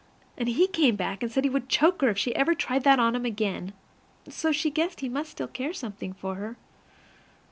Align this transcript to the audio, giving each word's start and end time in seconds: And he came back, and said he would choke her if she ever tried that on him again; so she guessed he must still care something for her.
And 0.35 0.49
he 0.49 0.65
came 0.67 0.95
back, 0.95 1.21
and 1.21 1.31
said 1.31 1.43
he 1.43 1.49
would 1.51 1.69
choke 1.69 2.01
her 2.01 2.09
if 2.09 2.17
she 2.17 2.35
ever 2.35 2.55
tried 2.55 2.83
that 2.85 2.97
on 2.99 3.13
him 3.13 3.23
again; 3.23 3.71
so 4.27 4.51
she 4.51 4.71
guessed 4.71 5.01
he 5.01 5.09
must 5.09 5.29
still 5.29 5.47
care 5.47 5.73
something 5.73 6.13
for 6.13 6.33
her. 6.37 6.57